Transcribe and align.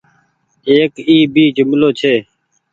ايڪ 0.69 0.93
اي 1.07 1.17
ڀي 1.33 1.45
جملو 1.57 1.89
ڇي 1.99 2.15